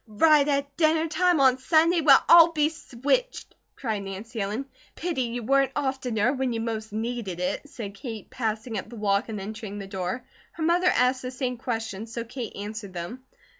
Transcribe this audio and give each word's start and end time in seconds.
"Right 0.07 0.47
at 0.47 0.75
dinner 0.77 1.07
time 1.07 1.39
on 1.39 1.59
Sunday? 1.59 2.01
Well, 2.01 2.25
I'll 2.27 2.53
be 2.53 2.69
switched!" 2.69 3.53
cried 3.75 3.99
Nancy 4.01 4.41
Ellen. 4.41 4.65
"Pity 4.95 5.21
you 5.21 5.43
weren't 5.43 5.73
oftener, 5.75 6.33
when 6.33 6.53
you 6.53 6.59
most 6.59 6.91
needed 6.91 7.39
it," 7.39 7.69
said 7.69 7.93
Kate, 7.93 8.27
passing 8.31 8.79
up 8.79 8.89
the 8.89 8.95
walk 8.95 9.29
and 9.29 9.39
entering 9.39 9.77
the 9.77 9.85
door. 9.85 10.25
Her 10.53 10.63
mother 10.63 10.87
asked 10.87 11.21
the 11.21 11.29
same 11.29 11.55
questions 11.57 12.11
so 12.11 12.23
Kate 12.23 12.55
answered 12.55 12.93
them. 12.93 13.23